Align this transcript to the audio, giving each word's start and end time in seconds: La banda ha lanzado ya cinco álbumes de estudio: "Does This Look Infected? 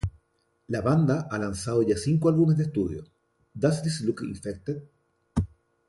La 0.69 0.81
banda 0.81 1.27
ha 1.29 1.37
lanzado 1.37 1.83
ya 1.83 1.95
cinco 1.95 2.27
álbumes 2.29 2.57
de 2.57 2.63
estudio: 2.63 3.03
"Does 3.53 3.83
This 3.83 4.01
Look 4.01 4.21
Infected? 4.23 4.81